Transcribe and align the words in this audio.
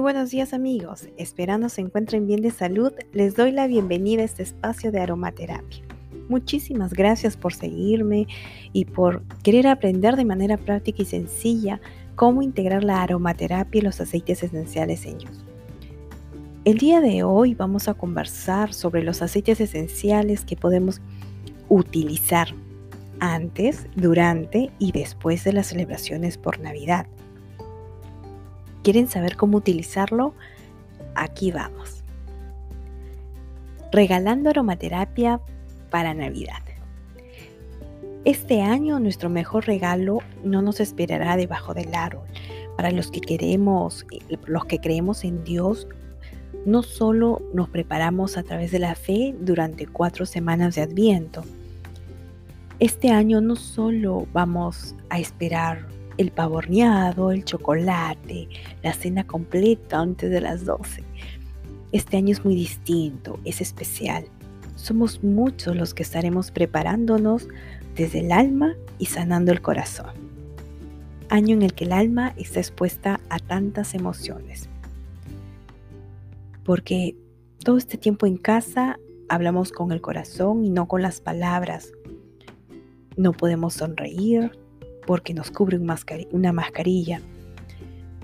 Buenos 0.00 0.30
días 0.30 0.54
amigos, 0.54 1.10
esperando 1.18 1.68
se 1.68 1.82
encuentren 1.82 2.26
bien 2.26 2.40
de 2.40 2.50
salud, 2.50 2.90
les 3.12 3.36
doy 3.36 3.52
la 3.52 3.66
bienvenida 3.66 4.22
a 4.22 4.24
este 4.24 4.42
espacio 4.42 4.90
de 4.90 4.98
aromaterapia. 4.98 5.84
Muchísimas 6.30 6.94
gracias 6.94 7.36
por 7.36 7.52
seguirme 7.52 8.26
y 8.72 8.86
por 8.86 9.22
querer 9.42 9.66
aprender 9.66 10.16
de 10.16 10.24
manera 10.24 10.56
práctica 10.56 11.02
y 11.02 11.04
sencilla 11.04 11.82
cómo 12.16 12.40
integrar 12.40 12.82
la 12.82 13.02
aromaterapia 13.02 13.78
y 13.78 13.82
los 13.82 14.00
aceites 14.00 14.42
esenciales 14.42 15.04
en 15.04 15.16
ellos. 15.16 15.44
El 16.64 16.78
día 16.78 17.02
de 17.02 17.22
hoy 17.22 17.54
vamos 17.54 17.86
a 17.86 17.94
conversar 17.94 18.72
sobre 18.72 19.02
los 19.02 19.20
aceites 19.20 19.60
esenciales 19.60 20.46
que 20.46 20.56
podemos 20.56 21.02
utilizar 21.68 22.48
antes, 23.18 23.86
durante 23.96 24.70
y 24.78 24.92
después 24.92 25.44
de 25.44 25.52
las 25.52 25.66
celebraciones 25.66 26.38
por 26.38 26.58
Navidad. 26.58 27.06
¿Quieren 28.82 29.08
saber 29.08 29.36
cómo 29.36 29.58
utilizarlo? 29.58 30.34
Aquí 31.14 31.52
vamos. 31.52 32.02
Regalando 33.92 34.50
aromaterapia 34.50 35.40
para 35.90 36.14
Navidad. 36.14 36.62
Este 38.24 38.62
año 38.62 39.00
nuestro 39.00 39.28
mejor 39.28 39.66
regalo 39.66 40.18
no 40.44 40.62
nos 40.62 40.80
esperará 40.80 41.36
debajo 41.36 41.74
del 41.74 41.94
árbol. 41.94 42.26
Para 42.76 42.90
los 42.90 43.10
que 43.10 43.20
queremos, 43.20 44.06
los 44.46 44.64
que 44.64 44.78
creemos 44.78 45.24
en 45.24 45.44
Dios, 45.44 45.86
no 46.64 46.82
solo 46.82 47.42
nos 47.52 47.68
preparamos 47.68 48.36
a 48.36 48.42
través 48.42 48.70
de 48.70 48.78
la 48.78 48.94
fe 48.94 49.34
durante 49.40 49.86
cuatro 49.86 50.26
semanas 50.26 50.74
de 50.74 50.82
Adviento. 50.82 51.44
Este 52.78 53.10
año 53.10 53.40
no 53.40 53.56
solo 53.56 54.26
vamos 54.32 54.94
a 55.10 55.18
esperar 55.18 55.86
el 56.20 56.32
pavo 56.32 56.56
horneado, 56.56 57.32
el 57.32 57.46
chocolate, 57.46 58.46
la 58.82 58.92
cena 58.92 59.26
completa 59.26 60.00
antes 60.00 60.30
de 60.30 60.42
las 60.42 60.66
12. 60.66 61.02
Este 61.92 62.18
año 62.18 62.32
es 62.32 62.44
muy 62.44 62.54
distinto, 62.54 63.40
es 63.46 63.62
especial. 63.62 64.26
Somos 64.74 65.24
muchos 65.24 65.74
los 65.74 65.94
que 65.94 66.02
estaremos 66.02 66.50
preparándonos 66.50 67.48
desde 67.96 68.20
el 68.20 68.32
alma 68.32 68.74
y 68.98 69.06
sanando 69.06 69.50
el 69.50 69.62
corazón. 69.62 70.10
Año 71.30 71.54
en 71.54 71.62
el 71.62 71.72
que 71.72 71.84
el 71.84 71.92
alma 71.92 72.34
está 72.36 72.60
expuesta 72.60 73.18
a 73.30 73.38
tantas 73.38 73.94
emociones. 73.94 74.68
Porque 76.64 77.16
todo 77.64 77.78
este 77.78 77.96
tiempo 77.96 78.26
en 78.26 78.36
casa 78.36 78.98
hablamos 79.30 79.72
con 79.72 79.90
el 79.90 80.02
corazón 80.02 80.66
y 80.66 80.68
no 80.68 80.86
con 80.86 81.00
las 81.00 81.22
palabras. 81.22 81.92
No 83.16 83.32
podemos 83.32 83.72
sonreír, 83.72 84.52
porque 85.10 85.34
nos 85.34 85.50
cubre 85.50 85.76
una 86.30 86.52
mascarilla. 86.52 87.20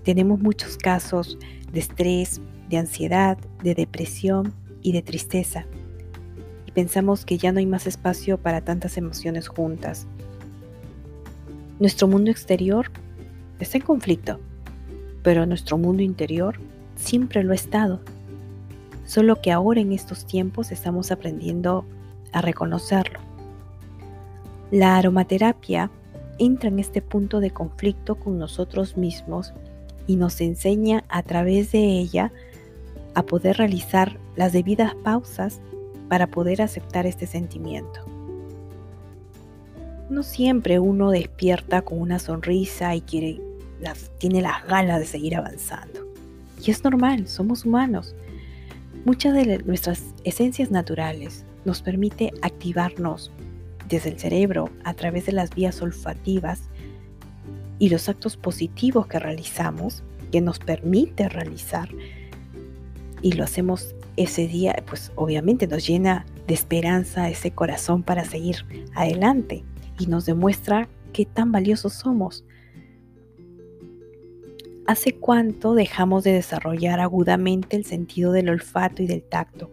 Tenemos 0.05 0.39
muchos 0.39 0.77
casos 0.77 1.37
de 1.73 1.81
estrés, 1.81 2.41
de 2.69 2.79
ansiedad, 2.79 3.37
de 3.65 3.75
depresión 3.75 4.55
y 4.83 4.93
de 4.93 5.03
tristeza. 5.03 5.67
Y 6.65 6.71
pensamos 6.71 7.25
que 7.25 7.39
ya 7.39 7.51
no 7.51 7.59
hay 7.59 7.67
más 7.67 7.89
espacio 7.89 8.39
para 8.39 8.61
tantas 8.61 8.99
emociones 8.99 9.49
juntas. 9.49 10.07
Nuestro 11.81 12.07
mundo 12.07 12.31
exterior 12.31 12.89
está 13.59 13.79
en 13.79 13.83
conflicto, 13.83 14.39
pero 15.25 15.45
nuestro 15.45 15.79
mundo 15.79 16.05
interior 16.05 16.61
siempre 16.95 17.43
lo 17.43 17.51
ha 17.51 17.57
estado. 17.57 18.01
Solo 19.07 19.43
que 19.43 19.51
ahora 19.51 19.81
en 19.81 19.91
estos 19.91 20.25
tiempos 20.25 20.71
estamos 20.71 21.11
aprendiendo 21.11 21.85
a 22.33 22.43
reconocerlo. 22.43 23.19
La 24.71 24.97
aromaterapia 24.99 25.91
entra 26.39 26.69
en 26.69 26.79
este 26.79 27.03
punto 27.03 27.41
de 27.41 27.51
conflicto 27.51 28.17
con 28.17 28.39
nosotros 28.39 28.97
mismos 28.97 29.53
y 30.07 30.17
nos 30.17 30.41
enseña 30.41 31.05
a 31.09 31.23
través 31.23 31.73
de 31.73 31.99
ella 31.99 32.33
a 33.15 33.23
poder 33.23 33.57
realizar 33.57 34.19
las 34.37 34.53
debidas 34.53 34.95
pausas 34.95 35.61
para 36.09 36.27
poder 36.29 36.63
aceptar 36.63 37.07
este 37.07 37.27
sentimiento. 37.27 38.01
No 40.09 40.23
siempre 40.23 40.79
uno 40.79 41.11
despierta 41.11 41.83
con 41.83 42.01
una 42.01 42.19
sonrisa 42.19 42.95
y 42.95 43.01
quiere, 43.01 43.41
tiene 44.19 44.43
las 44.43 44.65
ganas 44.67 45.01
de 45.01 45.07
seguir 45.07 45.35
avanzando. 45.35 46.07
Y 46.65 46.71
es 46.71 46.85
normal, 46.85 47.27
somos 47.27 47.65
humanos. 47.65 48.15
Muchas 49.05 49.35
de 49.35 49.59
nuestras 49.65 50.03
esencias 50.25 50.71
naturales 50.71 51.45
nos 51.65 51.83
permite 51.83 52.33
activarnos 52.43 53.33
desde 53.89 54.11
el 54.11 54.19
cerebro 54.19 54.71
a 54.85 54.95
través 54.95 55.27
de 55.27 55.33
las 55.33 55.55
vías 55.55 55.81
olfativas 55.83 56.69
y 57.79 57.89
los 57.89 58.09
actos 58.09 58.37
positivos 58.37 59.07
que 59.07 59.19
realizamos, 59.19 60.03
que 60.33 60.41
nos 60.41 60.59
permite 60.59 61.29
realizar, 61.29 61.89
y 63.23 63.33
lo 63.33 63.45
hacemos 63.45 63.95
ese 64.17 64.47
día, 64.47 64.75
pues 64.87 65.13
obviamente 65.15 65.67
nos 65.67 65.87
llena 65.87 66.27
de 66.47 66.55
esperanza 66.55 67.29
ese 67.29 67.51
corazón 67.51 68.03
para 68.03 68.25
seguir 68.25 68.65
adelante 68.95 69.65
y 69.99 70.07
nos 70.07 70.27
demuestra 70.27 70.89
qué 71.13 71.27
tan 71.27 71.53
valiosos 71.53 71.93
somos. 71.93 72.45
¿Hace 74.87 75.17
cuánto 75.17 75.75
dejamos 75.75 76.23
de 76.23 76.33
desarrollar 76.33 77.01
agudamente 77.01 77.77
el 77.77 77.85
sentido 77.85 78.33
del 78.33 78.49
olfato 78.49 79.03
y 79.03 79.07
del 79.07 79.23
tacto? 79.23 79.71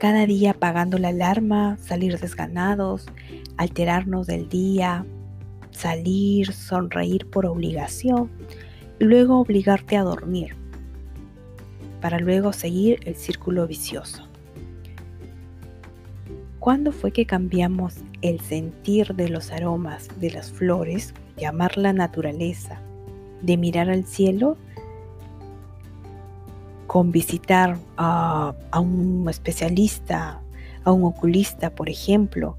Cada 0.00 0.24
día 0.24 0.52
apagando 0.52 0.96
la 0.96 1.08
alarma, 1.08 1.76
salir 1.76 2.18
desganados, 2.18 3.06
alterarnos 3.58 4.26
del 4.26 4.48
día, 4.48 5.04
salir, 5.72 6.54
sonreír 6.54 7.28
por 7.28 7.44
obligación 7.44 8.30
y 8.98 9.04
luego 9.04 9.38
obligarte 9.38 9.98
a 9.98 10.02
dormir, 10.02 10.56
para 12.00 12.18
luego 12.18 12.54
seguir 12.54 13.00
el 13.04 13.14
círculo 13.14 13.66
vicioso. 13.66 14.26
¿Cuándo 16.60 16.92
fue 16.92 17.12
que 17.12 17.26
cambiamos 17.26 17.96
el 18.22 18.40
sentir 18.40 19.14
de 19.14 19.28
los 19.28 19.52
aromas 19.52 20.08
de 20.18 20.30
las 20.30 20.50
flores, 20.50 21.12
de 21.36 21.44
amar 21.44 21.76
la 21.76 21.92
naturaleza, 21.92 22.80
de 23.42 23.58
mirar 23.58 23.90
al 23.90 24.06
cielo 24.06 24.56
con 26.90 27.12
visitar 27.12 27.78
a, 27.96 28.52
un 28.80 29.24
especialista, 29.30 30.42
a 30.82 30.90
un 30.90 31.04
oculista, 31.04 31.70
por 31.70 31.88
ejemplo, 31.88 32.56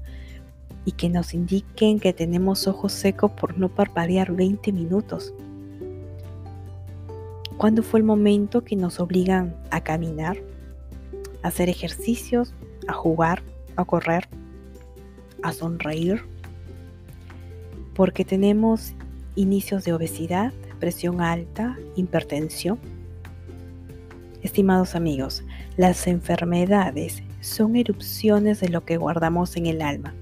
y 0.86 0.92
que 0.92 1.10
nos 1.10 1.34
indiquen 1.34 2.00
que 2.00 2.14
tenemos 2.14 2.66
ojos 2.66 2.92
secos 2.94 3.30
por 3.32 3.58
no 3.58 3.68
parpadear 3.68 4.32
20 4.32 4.72
minutos. 4.72 5.34
¿Cuándo 7.58 7.82
fue 7.82 8.00
el 8.00 8.06
momento 8.06 8.64
que 8.64 8.74
nos 8.74 9.00
obligan 9.00 9.54
a 9.70 9.82
caminar, 9.82 10.38
a 11.42 11.48
hacer 11.48 11.68
ejercicios, 11.68 12.54
a 12.88 12.94
jugar, 12.94 13.42
a 13.76 13.84
correr, 13.84 14.30
a 15.42 15.52
sonreír? 15.52 16.24
Porque 17.94 18.24
tenemos 18.24 18.94
inicios 19.34 19.84
de 19.84 19.92
obesidad, 19.92 20.54
presión 20.80 21.20
alta, 21.20 21.76
hipertensión 21.96 22.78
Estimados 24.42 24.96
amigos, 24.96 25.44
las 25.76 26.08
enfermedades 26.08 27.22
son 27.40 27.76
erupciones 27.76 28.58
de 28.58 28.70
lo 28.70 28.84
que 28.84 28.96
guardamos 28.96 29.56
en 29.56 29.66
el 29.66 29.80
alma, 29.80 30.14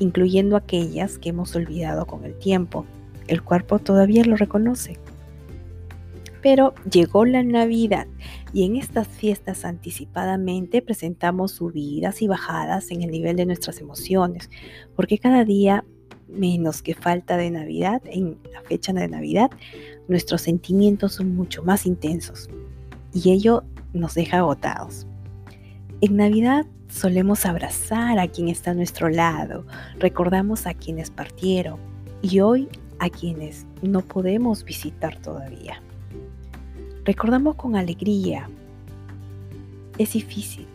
incluyendo 0.00 0.56
aquellas 0.56 1.18
que 1.18 1.28
hemos 1.28 1.54
olvidado 1.54 2.06
con 2.06 2.24
el 2.24 2.36
tiempo. 2.36 2.86
El 3.28 3.42
cuerpo 3.42 3.78
todavía 3.78 4.24
lo 4.24 4.34
reconoce. 4.34 4.98
Pero 6.42 6.74
llegó 6.90 7.24
la 7.24 7.44
Navidad 7.44 8.08
y 8.52 8.64
en 8.64 8.74
estas 8.74 9.06
fiestas 9.06 9.64
anticipadamente 9.64 10.82
presentamos 10.82 11.52
subidas 11.52 12.22
y 12.22 12.26
bajadas 12.26 12.90
en 12.90 13.02
el 13.02 13.12
nivel 13.12 13.36
de 13.36 13.46
nuestras 13.46 13.80
emociones, 13.80 14.50
porque 14.96 15.18
cada 15.18 15.44
día 15.44 15.84
menos 16.26 16.82
que 16.82 16.94
falta 16.94 17.36
de 17.36 17.52
Navidad, 17.52 18.02
en 18.06 18.38
la 18.52 18.60
fecha 18.62 18.92
de 18.92 19.06
Navidad, 19.06 19.52
nuestros 20.08 20.42
sentimientos 20.42 21.14
son 21.14 21.36
mucho 21.36 21.62
más 21.62 21.86
intensos 21.86 22.50
y 23.16 23.32
ello 23.32 23.64
nos 23.94 24.14
deja 24.14 24.38
agotados. 24.38 25.06
En 26.02 26.16
Navidad 26.16 26.66
solemos 26.88 27.46
abrazar 27.46 28.18
a 28.18 28.28
quien 28.28 28.48
está 28.48 28.72
a 28.72 28.74
nuestro 28.74 29.08
lado, 29.08 29.64
recordamos 29.98 30.66
a 30.66 30.74
quienes 30.74 31.10
partieron 31.10 31.78
y 32.20 32.40
hoy 32.40 32.68
a 32.98 33.08
quienes 33.08 33.66
no 33.80 34.02
podemos 34.02 34.64
visitar 34.64 35.16
todavía. 35.16 35.80
Recordamos 37.04 37.54
con 37.54 37.74
alegría. 37.76 38.50
Es 39.96 40.12
difícil 40.12 40.66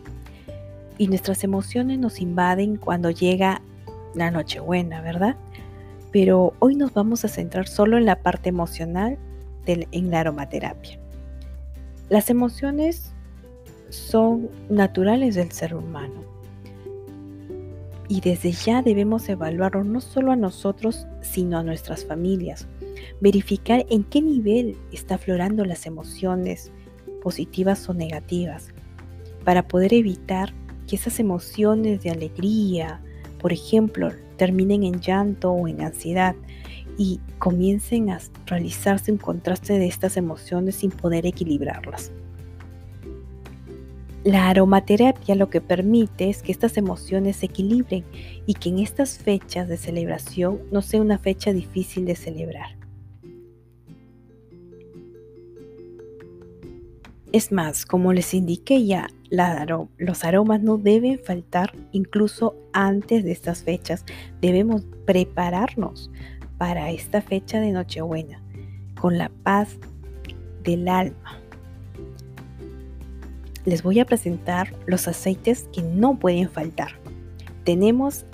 y 0.98 1.06
nuestras 1.06 1.44
emociones 1.44 2.00
nos 2.00 2.20
invaden 2.20 2.76
cuando 2.76 3.10
llega 3.10 3.62
la 4.14 4.32
Nochebuena, 4.32 5.00
¿verdad? 5.00 5.36
Pero 6.10 6.54
hoy 6.58 6.74
nos 6.74 6.92
vamos 6.92 7.24
a 7.24 7.28
centrar 7.28 7.68
solo 7.68 7.98
en 7.98 8.04
la 8.04 8.16
parte 8.16 8.48
emocional 8.48 9.16
en 9.64 10.10
la 10.10 10.20
aromaterapia. 10.20 11.01
Las 12.08 12.30
emociones 12.30 13.12
son 13.88 14.48
naturales 14.70 15.34
del 15.34 15.50
ser 15.52 15.74
humano 15.74 16.24
Y 18.08 18.20
desde 18.20 18.52
ya 18.52 18.82
debemos 18.82 19.28
evaluarlo 19.28 19.84
no 19.84 20.00
solo 20.00 20.32
a 20.32 20.36
nosotros, 20.36 21.06
sino 21.20 21.58
a 21.58 21.62
nuestras 21.62 22.04
familias. 22.04 22.66
Verificar 23.20 23.86
en 23.88 24.04
qué 24.04 24.20
nivel 24.20 24.76
está 24.92 25.14
aflorando 25.14 25.64
las 25.64 25.86
emociones 25.86 26.70
positivas 27.22 27.88
o 27.88 27.94
negativas, 27.94 28.68
para 29.44 29.66
poder 29.66 29.94
evitar 29.94 30.52
que 30.86 30.96
esas 30.96 31.20
emociones 31.20 32.02
de 32.02 32.10
alegría, 32.10 33.00
por 33.38 33.52
ejemplo, 33.52 34.10
terminen 34.36 34.82
en 34.82 35.00
llanto 35.00 35.52
o 35.52 35.68
en 35.68 35.80
ansiedad 35.80 36.34
y 36.98 37.20
comiencen 37.38 38.10
a 38.10 38.20
realizarse 38.46 39.12
un 39.12 39.18
contraste 39.18 39.78
de 39.78 39.86
estas 39.86 40.16
emociones 40.16 40.76
sin 40.76 40.90
poder 40.90 41.26
equilibrarlas. 41.26 42.12
La 44.24 44.48
aromaterapia 44.48 45.34
lo 45.34 45.50
que 45.50 45.60
permite 45.60 46.30
es 46.30 46.42
que 46.42 46.52
estas 46.52 46.76
emociones 46.76 47.36
se 47.36 47.46
equilibren 47.46 48.04
y 48.46 48.54
que 48.54 48.68
en 48.68 48.78
estas 48.78 49.18
fechas 49.18 49.66
de 49.68 49.76
celebración 49.76 50.60
no 50.70 50.80
sea 50.80 51.00
una 51.00 51.18
fecha 51.18 51.52
difícil 51.52 52.04
de 52.04 52.14
celebrar. 52.14 52.76
Es 57.32 57.50
más, 57.50 57.84
como 57.84 58.12
les 58.12 58.32
indiqué 58.34 58.84
ya, 58.84 59.08
los 59.96 60.24
aromas 60.24 60.62
no 60.62 60.76
deben 60.76 61.18
faltar 61.18 61.72
incluso 61.90 62.54
antes 62.72 63.24
de 63.24 63.32
estas 63.32 63.64
fechas. 63.64 64.04
Debemos 64.40 64.84
prepararnos 65.06 66.10
para 66.62 66.92
esta 66.92 67.20
fecha 67.20 67.58
de 67.58 67.72
Nochebuena 67.72 68.40
con 69.00 69.18
la 69.18 69.32
paz 69.42 69.78
del 70.62 70.86
alma 70.86 71.40
les 73.64 73.82
voy 73.82 73.98
a 73.98 74.04
presentar 74.04 74.72
los 74.86 75.08
aceites 75.08 75.68
que 75.72 75.82
no 75.82 76.20
pueden 76.20 76.48
faltar. 76.48 76.92
Tenemos 77.64 78.26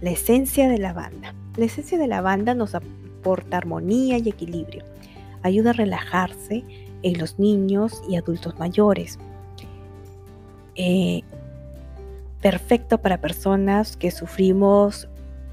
la 0.00 0.08
esencia 0.08 0.70
de 0.70 0.78
lavanda. 0.78 1.34
La 1.58 1.66
esencia 1.66 1.98
de 1.98 2.06
lavanda 2.06 2.54
nos 2.54 2.74
aporta 2.74 3.58
armonía 3.58 4.16
y 4.16 4.30
equilibrio. 4.30 4.82
Ayuda 5.42 5.70
a 5.70 5.74
relajarse 5.74 6.64
en 7.02 7.18
los 7.18 7.38
niños 7.38 8.02
y 8.08 8.16
adultos 8.16 8.58
mayores. 8.58 9.18
Eh, 10.76 11.20
perfecto 12.40 12.96
para 12.96 13.20
personas 13.20 13.98
que 13.98 14.10
sufrimos 14.12 15.08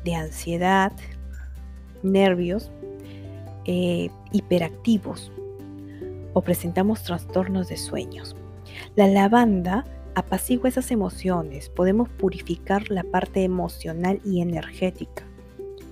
de 0.06 0.16
ansiedad, 0.16 0.94
nervios, 2.06 2.72
eh, 3.66 4.10
hiperactivos 4.32 5.32
o 6.34 6.42
presentamos 6.42 7.04
trastornos 7.04 7.68
de 7.68 7.78
sueños. 7.78 8.36
La 8.96 9.08
lavanda 9.08 9.86
apacigua 10.16 10.70
esas 10.70 10.92
emociones, 10.92 11.70
podemos 11.70 12.10
purificar 12.10 12.90
la 12.90 13.04
parte 13.04 13.44
emocional 13.44 14.22
y 14.24 14.42
energética. 14.42 15.24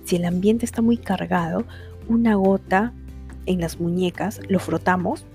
Si 0.04 0.16
el 0.16 0.24
ambiente 0.24 0.64
está 0.64 0.82
muy 0.82 0.96
cargado, 0.96 1.64
una 2.08 2.34
gota 2.34 2.92
en 3.46 3.60
las 3.60 3.80
muñecas, 3.80 4.40
lo 4.48 4.58
frotamos, 4.58 5.26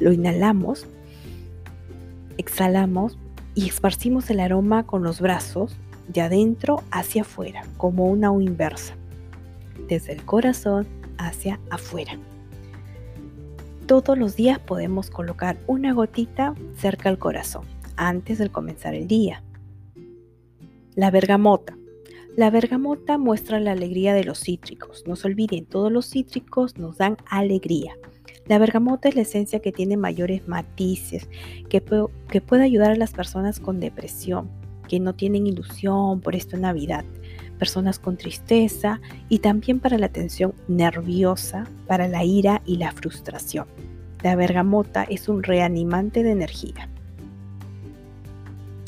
lo 0.00 0.12
inhalamos, 0.12 0.86
exhalamos 2.38 3.18
y 3.54 3.68
esparcimos 3.68 4.28
el 4.30 4.40
aroma 4.40 4.84
con 4.84 5.02
los 5.02 5.20
brazos 5.20 5.76
de 6.08 6.20
adentro 6.20 6.82
hacia 6.90 7.22
afuera, 7.22 7.64
como 7.76 8.06
una 8.06 8.30
U 8.30 8.40
inversa, 8.40 8.94
desde 9.88 10.12
el 10.12 10.24
corazón 10.24 10.86
hacia 11.18 11.60
afuera. 11.70 12.18
Todos 13.86 14.18
los 14.18 14.34
días 14.34 14.58
podemos 14.58 15.10
colocar 15.10 15.58
una 15.66 15.92
gotita 15.92 16.54
cerca 16.76 17.08
al 17.08 17.18
corazón 17.18 17.64
antes 17.96 18.38
de 18.38 18.48
comenzar 18.48 18.94
el 18.94 19.06
día. 19.06 19.42
La 20.94 21.10
bergamota. 21.10 21.76
La 22.36 22.50
bergamota 22.50 23.16
muestra 23.16 23.60
la 23.60 23.72
alegría 23.72 24.12
de 24.12 24.24
los 24.24 24.40
cítricos. 24.40 25.04
No 25.06 25.16
se 25.16 25.28
olviden, 25.28 25.66
todos 25.66 25.90
los 25.90 26.10
cítricos 26.10 26.76
nos 26.76 26.98
dan 26.98 27.16
alegría. 27.30 27.96
La 28.46 28.58
bergamota 28.58 29.08
es 29.08 29.14
la 29.14 29.22
esencia 29.22 29.60
que 29.60 29.72
tiene 29.72 29.96
mayores 29.96 30.46
matices, 30.46 31.28
que, 31.68 31.82
que 32.28 32.40
puede 32.40 32.64
ayudar 32.64 32.90
a 32.92 32.96
las 32.96 33.12
personas 33.12 33.58
con 33.58 33.80
depresión, 33.80 34.50
que 34.88 35.00
no 35.00 35.14
tienen 35.14 35.46
ilusión 35.46 36.20
por 36.20 36.34
esta 36.36 36.56
Navidad 36.56 37.04
personas 37.56 37.98
con 37.98 38.16
tristeza 38.16 39.00
y 39.28 39.40
también 39.40 39.80
para 39.80 39.98
la 39.98 40.08
tensión 40.08 40.54
nerviosa, 40.68 41.66
para 41.86 42.08
la 42.08 42.24
ira 42.24 42.62
y 42.64 42.76
la 42.76 42.92
frustración. 42.92 43.66
La 44.22 44.36
bergamota 44.36 45.04
es 45.04 45.28
un 45.28 45.42
reanimante 45.42 46.22
de 46.22 46.32
energía. 46.32 46.88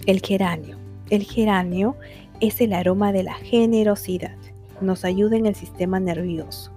El 0.06 0.20
geranio. 0.20 0.76
El 1.10 1.22
geranio 1.22 1.96
es 2.40 2.60
el 2.60 2.72
aroma 2.72 3.12
de 3.12 3.22
la 3.22 3.34
generosidad. 3.34 4.36
Nos 4.80 5.04
ayuda 5.04 5.36
en 5.36 5.46
el 5.46 5.54
sistema 5.54 6.00
nervioso. 6.00 6.70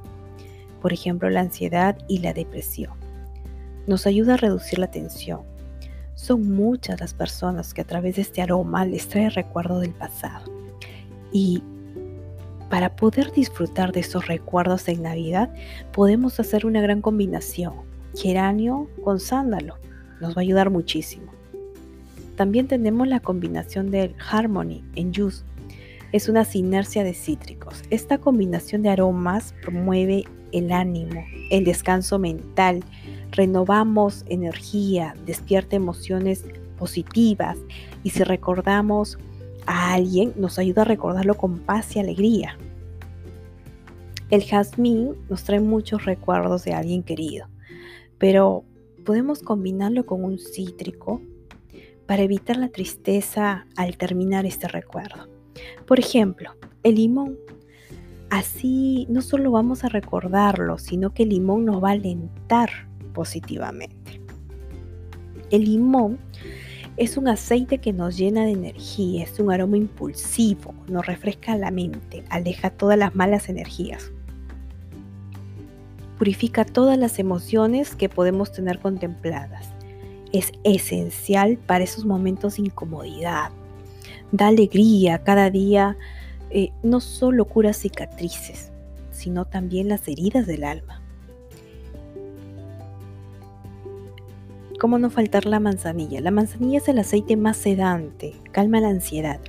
Por 0.81 0.93
ejemplo, 0.93 1.29
la 1.29 1.41
ansiedad 1.41 1.97
y 2.07 2.19
la 2.19 2.33
depresión. 2.33 2.93
Nos 3.87 4.07
ayuda 4.07 4.33
a 4.33 4.37
reducir 4.37 4.79
la 4.79 4.91
tensión. 4.91 5.41
Son 6.15 6.51
muchas 6.51 6.99
las 6.99 7.13
personas 7.13 7.73
que 7.73 7.81
a 7.81 7.87
través 7.87 8.15
de 8.15 8.21
este 8.21 8.41
aroma 8.41 8.85
les 8.85 9.07
trae 9.07 9.29
recuerdo 9.29 9.79
del 9.79 9.91
pasado. 9.91 10.51
Y 11.31 11.63
para 12.71 12.95
poder 12.95 13.33
disfrutar 13.33 13.91
de 13.91 13.99
esos 13.99 14.27
recuerdos 14.27 14.87
en 14.87 15.03
Navidad, 15.03 15.53
podemos 15.91 16.39
hacer 16.39 16.65
una 16.65 16.79
gran 16.79 17.01
combinación. 17.01 17.73
Geranio 18.15 18.89
con 19.03 19.19
sándalo. 19.19 19.75
Nos 20.21 20.37
va 20.37 20.39
a 20.39 20.43
ayudar 20.43 20.69
muchísimo. 20.69 21.33
También 22.37 22.67
tenemos 22.67 23.09
la 23.09 23.19
combinación 23.19 23.91
del 23.91 24.15
Harmony 24.31 24.85
en 24.95 25.13
Juice. 25.13 25.43
Es 26.13 26.29
una 26.29 26.45
sinergia 26.45 27.03
de 27.03 27.13
cítricos. 27.13 27.83
Esta 27.89 28.19
combinación 28.19 28.83
de 28.83 28.89
aromas 28.89 29.53
promueve 29.61 30.23
el 30.53 30.71
ánimo, 30.71 31.25
el 31.49 31.65
descanso 31.65 32.19
mental, 32.19 32.85
renovamos 33.31 34.23
energía, 34.29 35.13
despierta 35.25 35.75
emociones 35.75 36.45
positivas 36.77 37.57
y 38.03 38.11
si 38.11 38.23
recordamos 38.23 39.17
a 39.65 39.93
alguien 39.93 40.33
nos 40.35 40.59
ayuda 40.59 40.83
a 40.83 40.85
recordarlo 40.85 41.35
con 41.35 41.59
paz 41.59 41.95
y 41.95 41.99
alegría. 41.99 42.57
El 44.29 44.43
jazmín 44.43 45.15
nos 45.29 45.43
trae 45.43 45.59
muchos 45.59 46.05
recuerdos 46.05 46.63
de 46.63 46.73
alguien 46.73 47.03
querido, 47.03 47.47
pero 48.17 48.63
podemos 49.05 49.41
combinarlo 49.41 50.05
con 50.05 50.23
un 50.23 50.39
cítrico 50.39 51.21
para 52.05 52.23
evitar 52.23 52.57
la 52.57 52.69
tristeza 52.69 53.65
al 53.75 53.97
terminar 53.97 54.45
este 54.45 54.67
recuerdo. 54.67 55.27
Por 55.85 55.99
ejemplo, 55.99 56.51
el 56.83 56.95
limón. 56.95 57.37
Así 58.29 59.05
no 59.09 59.21
solo 59.21 59.51
vamos 59.51 59.83
a 59.83 59.89
recordarlo, 59.89 60.77
sino 60.77 61.13
que 61.13 61.23
el 61.23 61.29
limón 61.29 61.65
nos 61.65 61.83
va 61.83 61.89
a 61.89 61.93
alentar 61.93 62.69
positivamente. 63.13 64.21
El 65.49 65.65
limón 65.65 66.17
es 66.97 67.17
un 67.17 67.27
aceite 67.27 67.77
que 67.77 67.93
nos 67.93 68.17
llena 68.17 68.43
de 68.43 68.51
energía, 68.51 69.23
es 69.23 69.39
un 69.39 69.51
aroma 69.51 69.77
impulsivo, 69.77 70.73
nos 70.87 71.05
refresca 71.05 71.55
la 71.55 71.71
mente, 71.71 72.23
aleja 72.29 72.69
todas 72.69 72.97
las 72.97 73.15
malas 73.15 73.49
energías. 73.49 74.11
Purifica 76.17 76.65
todas 76.65 76.99
las 76.99 77.17
emociones 77.17 77.95
que 77.95 78.09
podemos 78.09 78.51
tener 78.51 78.79
contempladas. 78.79 79.69
Es 80.33 80.51
esencial 80.63 81.57
para 81.57 81.83
esos 81.83 82.05
momentos 82.05 82.57
de 82.57 82.63
incomodidad. 82.63 83.49
Da 84.31 84.47
alegría 84.47 85.23
cada 85.23 85.49
día, 85.49 85.97
eh, 86.51 86.71
no 86.83 86.99
solo 86.99 87.45
cura 87.45 87.73
cicatrices, 87.73 88.71
sino 89.11 89.45
también 89.45 89.87
las 89.87 90.07
heridas 90.07 90.45
del 90.45 90.63
alma. 90.63 91.00
¿Cómo 94.81 94.97
no 94.97 95.11
faltar 95.11 95.45
la 95.45 95.59
manzanilla? 95.59 96.21
La 96.21 96.31
manzanilla 96.31 96.79
es 96.79 96.87
el 96.87 96.97
aceite 96.97 97.37
más 97.37 97.57
sedante, 97.57 98.33
calma 98.51 98.81
la 98.81 98.87
ansiedad. 98.87 99.39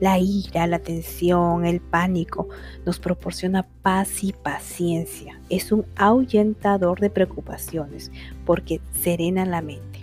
La 0.00 0.18
ira, 0.18 0.66
la 0.66 0.78
tensión, 0.78 1.66
el 1.66 1.82
pánico 1.82 2.48
nos 2.86 2.98
proporciona 2.98 3.66
paz 3.82 4.24
y 4.24 4.32
paciencia. 4.32 5.38
Es 5.50 5.70
un 5.70 5.84
ahuyentador 5.96 6.98
de 6.98 7.10
preocupaciones 7.10 8.10
porque 8.46 8.80
serena 8.98 9.44
la 9.44 9.60
mente. 9.60 10.00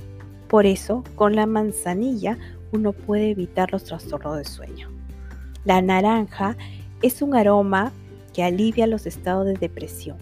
Por 0.48 0.68
eso, 0.68 1.04
con 1.16 1.36
la 1.36 1.48
manzanilla 1.48 2.38
uno 2.72 2.94
puede 2.94 3.32
evitar 3.32 3.72
los 3.72 3.84
trastornos 3.84 4.38
de 4.38 4.46
sueño. 4.46 4.92
La 5.66 5.82
naranja 5.82 6.56
es 7.02 7.24
un 7.24 7.36
aroma 7.36 7.92
que 8.32 8.44
alivia 8.44 8.86
los 8.86 9.08
estados 9.08 9.48
de 9.48 9.54
depresión 9.56 10.18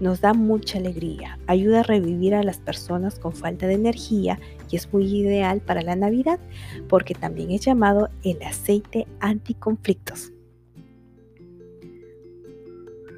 nos 0.00 0.20
da 0.20 0.34
mucha 0.34 0.78
alegría, 0.78 1.38
ayuda 1.46 1.80
a 1.80 1.82
revivir 1.84 2.34
a 2.34 2.42
las 2.42 2.58
personas 2.58 3.18
con 3.18 3.32
falta 3.32 3.66
de 3.66 3.74
energía 3.74 4.38
y 4.70 4.76
es 4.76 4.92
muy 4.92 5.04
ideal 5.04 5.60
para 5.60 5.82
la 5.82 5.96
Navidad 5.96 6.38
porque 6.88 7.14
también 7.14 7.50
es 7.50 7.62
llamado 7.62 8.08
el 8.22 8.42
aceite 8.42 9.06
anticonflictos. 9.20 10.32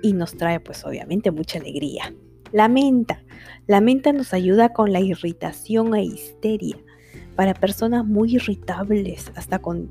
Y 0.03 0.13
nos 0.13 0.37
trae 0.37 0.61
pues 0.61 0.85
obviamente 0.85 1.31
mucha 1.31 1.59
alegría. 1.59 2.15
La 2.53 2.69
menta. 2.69 3.23
La 3.67 3.81
menta 3.81 4.13
nos 4.13 4.33
ayuda 4.33 4.73
con 4.73 4.93
la 4.93 5.01
irritación 5.01 5.95
e 5.95 6.05
histeria 6.05 6.77
para 7.35 7.55
personas 7.55 8.05
muy 8.05 8.37
irritables, 8.37 9.33
hasta 9.35 9.59
con 9.59 9.89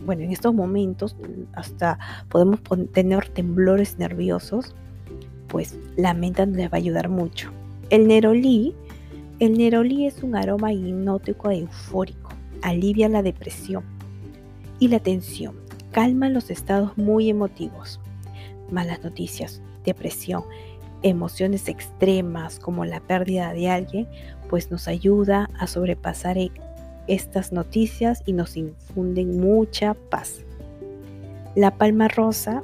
bueno, 0.00 0.22
en 0.22 0.32
estos 0.32 0.54
momentos 0.54 1.16
hasta 1.54 1.98
podemos 2.28 2.60
tener 2.92 3.28
temblores 3.28 3.98
nerviosos, 3.98 4.74
pues 5.48 5.76
la 5.96 6.14
menta 6.14 6.46
les 6.46 6.66
va 6.70 6.74
a 6.74 6.76
ayudar 6.76 7.08
mucho. 7.08 7.50
El 7.90 8.06
nerolí, 8.06 8.74
el 9.38 9.56
nerolí 9.56 10.06
es 10.06 10.22
un 10.22 10.36
aroma 10.36 10.72
hipnótico 10.72 11.50
eufórico, 11.50 12.30
alivia 12.62 13.08
la 13.08 13.22
depresión 13.22 13.82
y 14.78 14.88
la 14.88 15.00
tensión, 15.00 15.56
calma 15.90 16.28
los 16.28 16.50
estados 16.50 16.96
muy 16.96 17.30
emotivos. 17.30 18.00
Malas 18.70 19.02
noticias, 19.02 19.62
depresión, 19.84 20.44
emociones 21.02 21.68
extremas 21.68 22.58
como 22.58 22.84
la 22.84 23.00
pérdida 23.00 23.52
de 23.52 23.70
alguien, 23.70 24.08
pues 24.48 24.70
nos 24.70 24.88
ayuda 24.88 25.48
a 25.58 25.66
sobrepasar 25.66 26.38
e, 26.38 26.50
estas 27.06 27.52
noticias 27.52 28.22
y 28.26 28.32
nos 28.32 28.56
infunden 28.56 29.40
mucha 29.40 29.94
paz. 29.94 30.40
La 31.54 31.76
palma 31.76 32.08
rosa, 32.08 32.62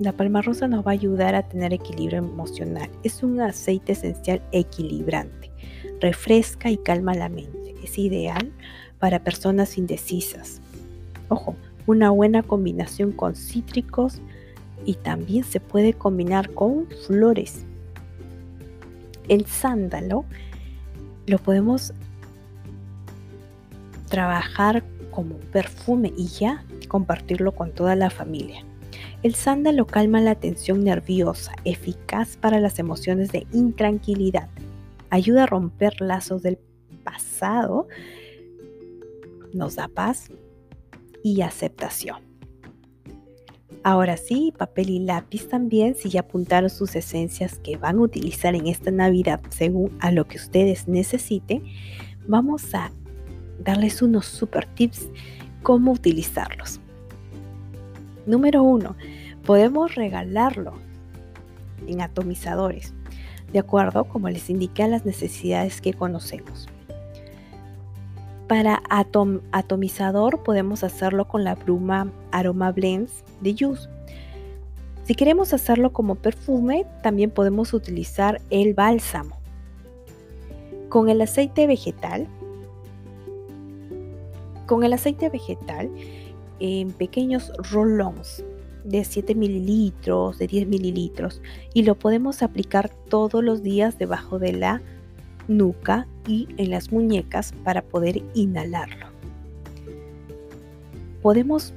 la 0.00 0.12
palma 0.12 0.42
rosa 0.42 0.66
nos 0.66 0.84
va 0.84 0.90
a 0.90 0.94
ayudar 0.94 1.36
a 1.36 1.48
tener 1.48 1.72
equilibrio 1.72 2.18
emocional. 2.18 2.90
Es 3.04 3.22
un 3.22 3.40
aceite 3.40 3.92
esencial 3.92 4.42
equilibrante, 4.50 5.52
refresca 6.00 6.70
y 6.70 6.78
calma 6.78 7.14
la 7.14 7.28
mente. 7.28 7.76
Es 7.84 7.98
ideal 7.98 8.50
para 8.98 9.22
personas 9.22 9.78
indecisas. 9.78 10.60
Ojo, 11.28 11.54
una 11.86 12.10
buena 12.10 12.42
combinación 12.42 13.12
con 13.12 13.36
cítricos, 13.36 14.20
y 14.84 14.94
también 14.94 15.44
se 15.44 15.60
puede 15.60 15.92
combinar 15.92 16.52
con 16.52 16.86
flores. 17.06 17.64
El 19.28 19.46
sándalo 19.46 20.24
lo 21.26 21.38
podemos 21.38 21.92
trabajar 24.08 24.82
como 25.10 25.36
perfume 25.52 26.12
y 26.16 26.26
ya 26.26 26.64
compartirlo 26.88 27.52
con 27.52 27.72
toda 27.72 27.94
la 27.94 28.10
familia. 28.10 28.64
El 29.22 29.34
sándalo 29.34 29.86
calma 29.86 30.20
la 30.20 30.34
tensión 30.34 30.84
nerviosa, 30.84 31.52
eficaz 31.64 32.36
para 32.36 32.60
las 32.60 32.78
emociones 32.78 33.32
de 33.32 33.46
intranquilidad. 33.52 34.48
Ayuda 35.10 35.44
a 35.44 35.46
romper 35.46 36.00
lazos 36.00 36.42
del 36.42 36.58
pasado, 37.04 37.88
nos 39.52 39.76
da 39.76 39.88
paz 39.88 40.30
y 41.22 41.42
aceptación. 41.42 42.30
Ahora 43.82 44.18
sí, 44.18 44.52
papel 44.56 44.90
y 44.90 44.98
lápiz 44.98 45.48
también, 45.48 45.94
si 45.94 46.10
ya 46.10 46.20
apuntaron 46.20 46.68
sus 46.68 46.94
esencias 46.96 47.58
que 47.58 47.78
van 47.78 47.96
a 47.96 48.02
utilizar 48.02 48.54
en 48.54 48.66
esta 48.66 48.90
Navidad 48.90 49.40
según 49.48 49.96
a 50.00 50.12
lo 50.12 50.26
que 50.26 50.36
ustedes 50.36 50.86
necesiten, 50.86 51.64
vamos 52.26 52.74
a 52.74 52.92
darles 53.58 54.02
unos 54.02 54.26
super 54.26 54.66
tips 54.74 55.08
cómo 55.62 55.92
utilizarlos. 55.92 56.80
Número 58.26 58.62
uno, 58.62 58.96
podemos 59.44 59.94
regalarlo 59.94 60.74
en 61.86 62.00
atomizadores, 62.00 62.92
de 63.52 63.58
acuerdo 63.58 64.04
como 64.04 64.28
les 64.28 64.50
indiqué 64.50 64.82
a 64.82 64.88
las 64.88 65.04
necesidades 65.04 65.80
que 65.80 65.94
conocemos. 65.94 66.68
Para 68.46 68.82
atomizador 69.52 70.42
podemos 70.42 70.82
hacerlo 70.82 71.28
con 71.28 71.44
la 71.44 71.54
bruma 71.54 72.10
Aroma 72.32 72.72
Blends 72.72 73.24
de 73.40 73.54
Juice. 73.56 73.88
Si 75.04 75.14
queremos 75.14 75.52
hacerlo 75.54 75.92
como 75.92 76.16
perfume, 76.16 76.84
también 77.02 77.30
podemos 77.30 77.72
utilizar 77.72 78.40
el 78.50 78.74
bálsamo. 78.74 79.38
Con 80.88 81.08
el 81.08 81.20
aceite 81.20 81.68
vegetal, 81.68 82.26
con 84.66 84.82
el 84.82 84.92
aceite 84.92 85.28
vegetal 85.28 85.88
en 86.60 86.92
pequeños 86.92 87.52
rolons 87.70 88.44
de 88.84 89.04
7 89.04 89.34
mililitros, 89.34 90.38
de 90.38 90.46
10 90.46 90.68
mililitros, 90.68 91.42
y 91.74 91.82
lo 91.82 91.96
podemos 91.98 92.42
aplicar 92.42 92.90
todos 93.08 93.42
los 93.42 93.62
días 93.62 93.98
debajo 93.98 94.38
de 94.38 94.52
la 94.52 94.80
nuca 95.48 96.06
y 96.26 96.48
en 96.56 96.70
las 96.70 96.92
muñecas 96.92 97.52
para 97.64 97.82
poder 97.82 98.22
inhalarlo. 98.34 99.06
Podemos, 101.22 101.74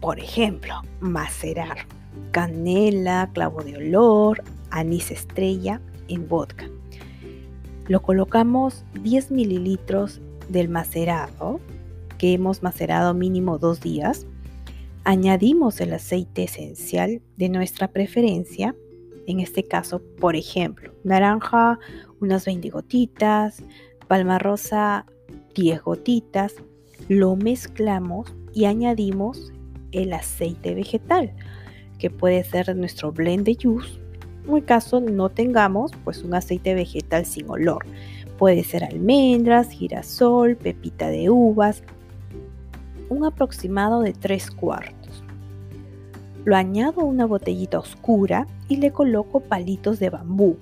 por 0.00 0.18
ejemplo, 0.18 0.74
macerar 1.00 1.86
canela, 2.34 3.30
clavo 3.32 3.62
de 3.62 3.76
olor, 3.76 4.42
anís 4.70 5.12
estrella 5.12 5.80
en 6.08 6.28
vodka. 6.28 6.68
Lo 7.86 8.02
colocamos 8.02 8.84
10 9.02 9.30
mililitros 9.30 10.20
del 10.48 10.68
macerado, 10.68 11.60
que 12.24 12.32
hemos 12.32 12.62
macerado 12.62 13.12
mínimo 13.12 13.58
dos 13.58 13.82
días. 13.82 14.26
Añadimos 15.04 15.78
el 15.82 15.92
aceite 15.92 16.44
esencial 16.44 17.20
de 17.36 17.50
nuestra 17.50 17.88
preferencia 17.88 18.74
en 19.26 19.40
este 19.40 19.62
caso, 19.62 20.00
por 20.18 20.34
ejemplo, 20.34 20.94
naranja, 21.04 21.78
unas 22.22 22.46
20 22.46 22.70
gotitas, 22.70 23.62
palma 24.08 24.38
rosa, 24.38 25.04
10 25.54 25.82
gotitas, 25.82 26.54
lo 27.08 27.36
mezclamos 27.36 28.34
y 28.54 28.64
añadimos 28.64 29.52
el 29.92 30.14
aceite 30.14 30.74
vegetal, 30.74 31.30
que 31.98 32.08
puede 32.08 32.42
ser 32.42 32.74
nuestro 32.74 33.12
blend 33.12 33.44
de 33.44 33.58
juice. 33.62 34.00
En 34.48 34.56
el 34.56 34.64
caso 34.64 34.98
no 34.98 35.28
tengamos, 35.28 35.92
pues 36.04 36.22
un 36.22 36.32
aceite 36.32 36.72
vegetal 36.72 37.26
sin 37.26 37.50
olor. 37.50 37.84
Puede 38.38 38.64
ser 38.64 38.82
almendras, 38.82 39.68
girasol, 39.68 40.56
pepita 40.56 41.08
de 41.08 41.28
uvas, 41.28 41.82
un 43.08 43.24
aproximado 43.24 44.00
de 44.00 44.12
3 44.12 44.50
cuartos. 44.52 45.22
Lo 46.44 46.56
añado 46.56 47.00
a 47.00 47.04
una 47.04 47.26
botellita 47.26 47.78
oscura 47.78 48.46
y 48.68 48.76
le 48.76 48.92
coloco 48.92 49.40
palitos 49.40 49.98
de 49.98 50.10
bambú. 50.10 50.56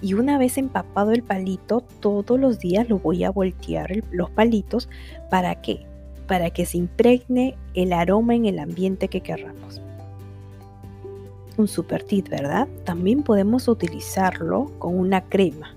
Y 0.00 0.14
una 0.14 0.38
vez 0.38 0.58
empapado 0.58 1.12
el 1.12 1.22
palito, 1.22 1.82
todos 2.00 2.38
los 2.38 2.58
días 2.58 2.88
lo 2.88 2.98
voy 2.98 3.24
a 3.24 3.30
voltear 3.30 3.90
los 4.12 4.30
palitos. 4.30 4.88
¿Para 5.30 5.60
qué? 5.60 5.86
Para 6.28 6.50
que 6.50 6.66
se 6.66 6.78
impregne 6.78 7.56
el 7.74 7.92
aroma 7.92 8.34
en 8.34 8.46
el 8.46 8.58
ambiente 8.58 9.08
que 9.08 9.22
querramos. 9.22 9.80
Un 11.56 11.68
super 11.68 12.02
tip, 12.02 12.28
¿verdad? 12.28 12.68
También 12.84 13.22
podemos 13.22 13.66
utilizarlo 13.66 14.70
con 14.78 14.98
una 14.98 15.22
crema. 15.22 15.74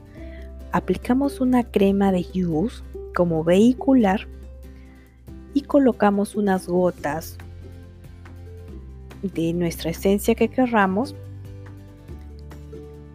Aplicamos 0.71 1.39
una 1.39 1.63
crema 1.63 2.11
de 2.11 2.23
juice 2.23 2.83
como 3.15 3.43
vehicular 3.43 4.27
colocamos 5.67 6.35
unas 6.35 6.67
gotas 6.67 7.37
de 9.21 9.53
nuestra 9.53 9.91
esencia 9.91 10.35
que 10.35 10.47
querramos, 10.47 11.15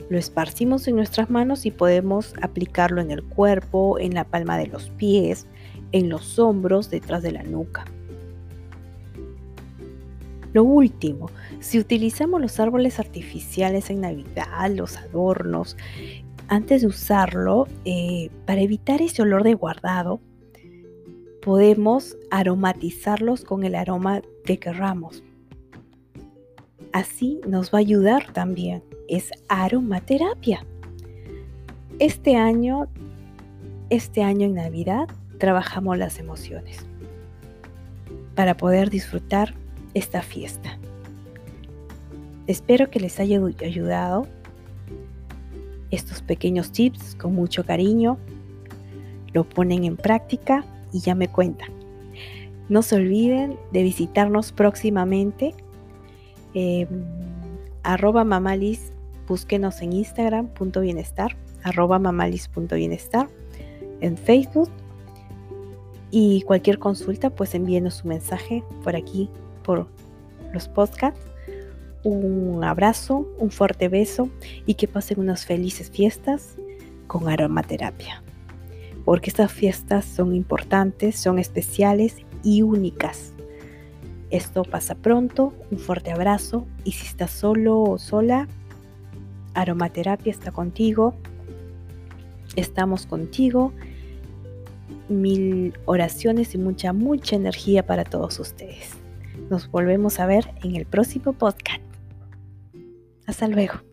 lo 0.08 0.18
esparcimos 0.18 0.86
en 0.88 0.96
nuestras 0.96 1.30
manos 1.30 1.64
y 1.64 1.70
podemos 1.70 2.34
aplicarlo 2.42 3.00
en 3.00 3.10
el 3.10 3.22
cuerpo, 3.22 3.98
en 3.98 4.14
la 4.14 4.24
palma 4.24 4.58
de 4.58 4.66
los 4.66 4.90
pies, 4.90 5.46
en 5.92 6.10
los 6.10 6.38
hombros, 6.38 6.90
detrás 6.90 7.22
de 7.22 7.32
la 7.32 7.42
nuca. 7.42 7.86
Lo 10.52 10.64
último, 10.64 11.30
si 11.60 11.78
utilizamos 11.78 12.42
los 12.42 12.60
árboles 12.60 12.98
artificiales 13.00 13.88
en 13.88 14.02
Navidad, 14.02 14.70
los 14.70 14.98
adornos, 14.98 15.78
antes 16.48 16.82
de 16.82 16.88
usarlo, 16.88 17.66
eh, 17.86 18.28
para 18.44 18.60
evitar 18.60 19.00
ese 19.00 19.22
olor 19.22 19.44
de 19.44 19.54
guardado, 19.54 20.20
podemos 21.42 22.16
aromatizarlos 22.30 23.44
con 23.44 23.64
el 23.64 23.74
aroma 23.74 24.22
que 24.44 24.58
querramos. 24.58 25.22
Así 26.92 27.40
nos 27.46 27.74
va 27.74 27.78
a 27.78 27.80
ayudar 27.80 28.32
también. 28.32 28.82
Es 29.08 29.30
aromaterapia. 29.48 30.64
Este 31.98 32.36
año, 32.36 32.88
este 33.90 34.22
año 34.22 34.46
en 34.46 34.54
Navidad, 34.54 35.08
trabajamos 35.38 35.98
las 35.98 36.18
emociones 36.18 36.86
para 38.36 38.56
poder 38.56 38.88
disfrutar 38.88 39.54
esta 39.94 40.22
fiesta. 40.22 40.78
Espero 42.46 42.88
que 42.88 43.00
les 43.00 43.18
haya 43.18 43.40
ayudado 43.64 44.28
estos 45.90 46.22
pequeños 46.22 46.70
tips 46.70 47.16
con 47.16 47.34
mucho 47.34 47.64
cariño. 47.64 48.16
Lo 49.32 49.44
ponen 49.44 49.84
en 49.84 49.96
práctica 49.96 50.64
y 50.92 51.00
ya 51.00 51.14
me 51.14 51.28
cuentan. 51.28 51.70
No 52.68 52.82
se 52.82 52.96
olviden 52.96 53.58
de 53.72 53.82
visitarnos 53.82 54.52
próximamente 54.52 55.54
eh, 56.54 56.86
arroba 57.82 58.24
mamalis, 58.24 58.92
búsquenos 59.26 59.80
en 59.82 59.92
Instagram, 59.92 60.48
punto 60.48 60.80
bienestar, 60.80 61.36
arroba 61.62 61.98
mamalis, 61.98 62.48
punto 62.48 62.76
bienestar, 62.76 63.28
en 64.00 64.16
Facebook. 64.16 64.70
Y 66.10 66.42
cualquier 66.42 66.78
consulta, 66.78 67.30
pues 67.30 67.54
envíenos 67.54 67.94
su 67.94 68.08
mensaje 68.08 68.62
por 68.84 68.96
aquí, 68.96 69.30
por 69.62 69.86
los 70.52 70.68
podcasts. 70.68 71.20
Un 72.04 72.62
abrazo, 72.64 73.26
un 73.38 73.50
fuerte 73.50 73.88
beso 73.88 74.28
y 74.66 74.74
que 74.74 74.88
pasen 74.88 75.20
unas 75.20 75.46
felices 75.46 75.90
fiestas 75.90 76.56
con 77.06 77.28
aromaterapia. 77.28 78.22
Porque 79.04 79.30
estas 79.30 79.52
fiestas 79.52 80.04
son 80.04 80.34
importantes, 80.34 81.16
son 81.16 81.38
especiales 81.38 82.16
y 82.42 82.62
únicas. 82.62 83.32
Esto 84.30 84.62
pasa 84.62 84.94
pronto, 84.94 85.52
un 85.70 85.78
fuerte 85.78 86.12
abrazo 86.12 86.66
y 86.84 86.92
si 86.92 87.06
estás 87.06 87.30
solo 87.30 87.82
o 87.82 87.98
sola, 87.98 88.48
aromaterapia 89.54 90.30
está 90.30 90.52
contigo, 90.52 91.14
estamos 92.56 93.06
contigo, 93.06 93.72
mil 95.08 95.74
oraciones 95.84 96.54
y 96.54 96.58
mucha, 96.58 96.92
mucha 96.92 97.36
energía 97.36 97.84
para 97.84 98.04
todos 98.04 98.38
ustedes. 98.40 98.90
Nos 99.50 99.70
volvemos 99.70 100.18
a 100.20 100.26
ver 100.26 100.54
en 100.62 100.76
el 100.76 100.86
próximo 100.86 101.32
podcast. 101.34 101.82
Hasta 103.26 103.48
luego. 103.48 103.91